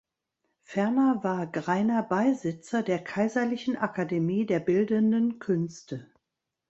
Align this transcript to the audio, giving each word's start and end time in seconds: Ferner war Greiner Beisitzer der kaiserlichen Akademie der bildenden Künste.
Ferner 0.63 1.23
war 1.23 1.45
Greiner 1.45 2.01
Beisitzer 2.01 2.81
der 2.81 3.03
kaiserlichen 3.03 3.77
Akademie 3.77 4.47
der 4.47 4.59
bildenden 4.59 5.37
Künste. 5.37 6.09